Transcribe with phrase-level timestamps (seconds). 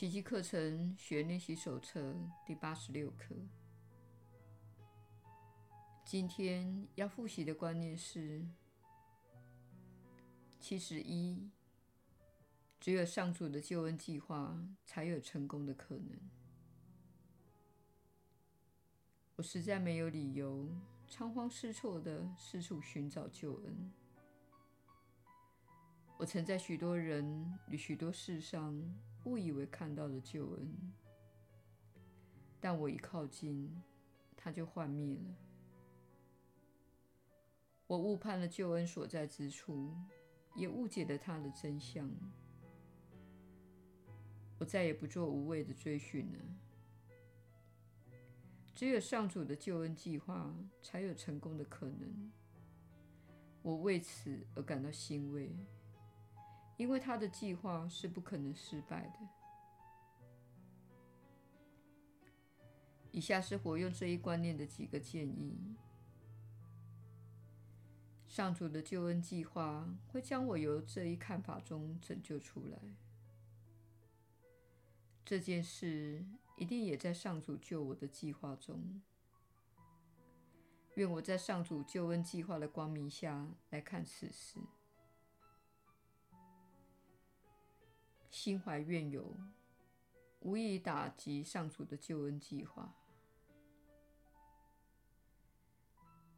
[0.00, 2.16] 奇迹课程学练习手册
[2.46, 3.36] 第八十六课。
[6.06, 8.42] 今天要复习的观念是：
[10.58, 11.50] 七十一，
[12.80, 16.18] 只有上主的救恩计划才有成功的可能。
[19.36, 20.66] 我实在没有理由
[21.06, 23.92] 仓皇失措地四处寻找救恩。
[26.20, 28.78] 我曾在许多人与许多事上
[29.24, 30.92] 误以为看到了救恩，
[32.60, 33.74] 但我一靠近，
[34.36, 35.34] 它就幻灭了。
[37.86, 39.96] 我误判了救恩所在之处，
[40.54, 42.06] 也误解了它的真相。
[44.58, 46.38] 我再也不做无谓的追寻了。
[48.74, 52.30] 只有上主的救恩计划才有成功的可能。
[53.62, 55.50] 我为此而感到欣慰。
[56.80, 59.18] 因为他的计划是不可能失败的。
[63.10, 65.76] 以下是活用这一观念的几个建议：
[68.26, 72.78] 上主的救恩计划会将我由这一看法中拯救出来。
[75.22, 76.24] 这件事
[76.56, 79.02] 一定也在上主救我的计划中。
[80.94, 84.58] 愿我在上主救恩计划的光明下来看此事。
[88.42, 89.36] 心怀怨尤，
[90.40, 92.96] 无意打击上主的救恩计划。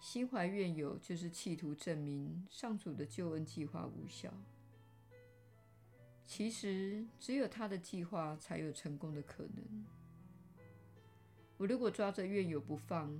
[0.00, 4.34] 心怀怨尤就是企图证明上主的救恩计划无效。
[6.26, 9.86] 其实，只有他的计划才有成功的可能。
[11.56, 13.16] 我如果抓着怨尤不放，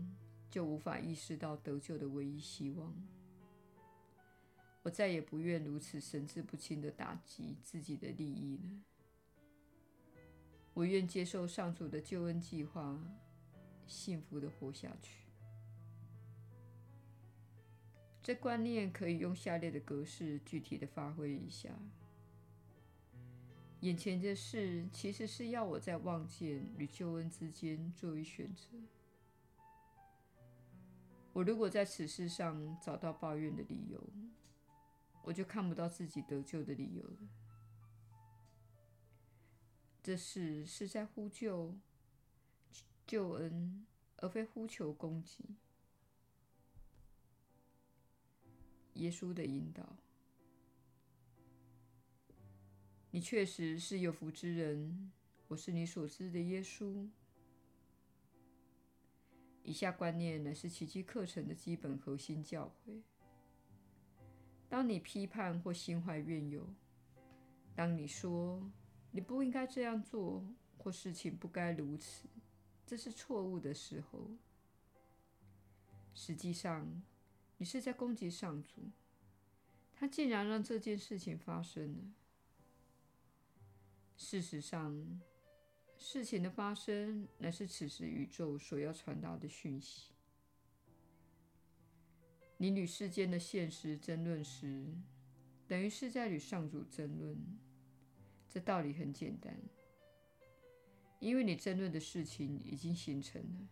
[0.50, 2.92] 就无法意识到得救的唯一希望。
[4.84, 8.70] 我再也不愿如此神志不清地打击自己的利益了。
[10.74, 13.00] 我愿接受上主的救恩计划，
[13.86, 15.24] 幸福地活下去。
[18.22, 21.70] 这观念可以用下列的格式具体地发挥一下：
[23.80, 28.68] 眼前的事其实是要我在望见与救恩之间做一选择。
[31.32, 34.02] 我如果在此事上找到抱怨的理由，
[35.24, 37.18] 我就看不到自己得救的理由了。
[40.02, 41.74] 这事是在呼救
[43.06, 43.86] 救恩，
[44.16, 45.56] 而非呼求攻击。
[48.94, 49.96] 耶稣的引导，
[53.10, 55.10] 你确实是有福之人。
[55.48, 57.08] 我是你所知的耶稣。
[59.62, 63.02] 以下观念乃是奇迹课程的基本核心教诲。
[64.74, 66.68] 当你批判或心怀怨尤，
[67.76, 68.60] 当你说
[69.12, 70.44] 你不应该这样做，
[70.76, 72.26] 或事情不该如此，
[72.84, 74.32] 这是错误的时候，
[76.12, 77.04] 实际上
[77.56, 78.90] 你是在攻击上主，
[79.92, 81.98] 他竟然让这件事情发生了。
[84.16, 85.20] 事实上，
[85.96, 90.13] 事情的发生乃是此时宇宙所要传达的讯息。
[92.56, 94.86] 你与世间的现实争论时，
[95.66, 97.36] 等于是在与上主争论。
[98.48, 99.52] 这道理很简单，
[101.18, 103.68] 因为你争论的事情已经形成了，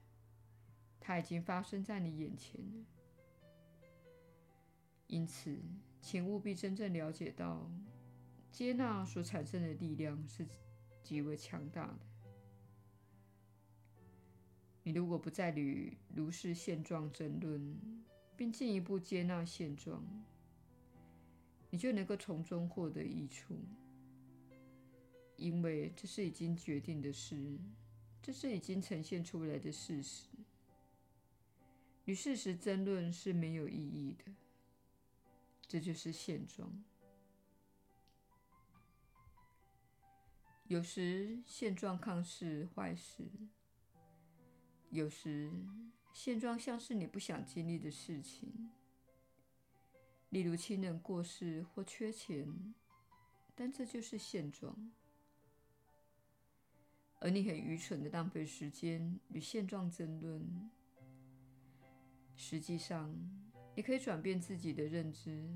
[0.99, 2.85] 它已经发生在你眼前了。
[5.07, 5.57] 因此，
[6.01, 7.71] 请务必真正了解到，
[8.51, 10.45] 接纳所产生的力量是
[11.01, 12.01] 极为强大的。
[14.83, 17.79] 你如果不再与如是现状争论，
[18.37, 20.03] 并进一步接纳现状，
[21.71, 23.57] 你就能够从中获得益处，
[25.37, 27.59] 因为这是已经决定的事，
[28.23, 30.27] 这是已经呈现出来的事实。
[32.05, 34.33] 与事实争论是没有意义的，
[35.69, 36.83] 这就是现状。
[40.67, 43.31] 有时现状看似坏事，
[44.91, 45.51] 有时。
[46.13, 48.71] 现状像是你不想经历的事情，
[50.31, 52.75] 例如亲人过世或缺钱，
[53.55, 54.93] 但这就是现状。
[57.21, 60.71] 而你很愚蠢的浪费时间与现状争论。
[62.37, 63.15] 实际上，
[63.75, 65.49] 你可以转变自己的认知，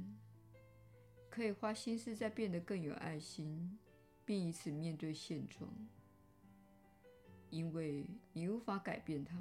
[1.28, 3.78] 可以花心思在变得更有爱心，
[4.24, 5.68] 并以此面对现状，
[7.50, 9.36] 因为你无法改变它。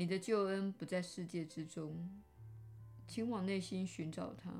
[0.00, 2.22] 你的救恩不在世界之中，
[3.06, 4.50] 请往内心寻找它，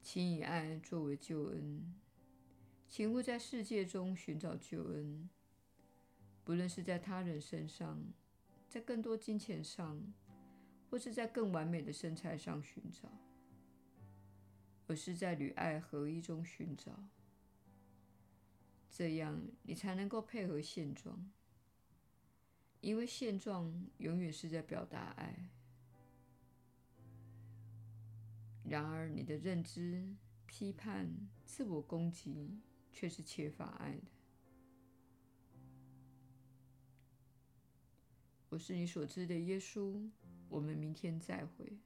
[0.00, 1.94] 请以爱作为救恩，
[2.88, 5.28] 请勿在世界中寻找救恩，
[6.42, 8.02] 不论是在他人身上，
[8.66, 10.02] 在更多金钱上，
[10.88, 13.12] 或是在更完美的身材上寻找，
[14.86, 16.98] 而是在与爱合一中寻找。
[18.90, 21.30] 这样，你才能够配合现状，
[22.80, 25.50] 因为现状永远是在表达爱。
[28.64, 30.14] 然而，你的认知、
[30.46, 31.08] 批判、
[31.44, 32.60] 自我攻击，
[32.92, 34.02] 却是缺乏爱的。
[38.50, 40.10] 我是你所知的耶稣。
[40.48, 41.78] 我们明天再会。